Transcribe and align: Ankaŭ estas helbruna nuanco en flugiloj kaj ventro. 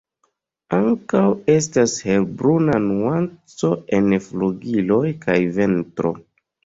Ankaŭ 0.75 1.19
estas 1.55 1.93
helbruna 2.07 2.79
nuanco 2.87 3.71
en 3.99 4.09
flugiloj 4.29 5.03
kaj 5.27 5.37
ventro. 5.61 6.15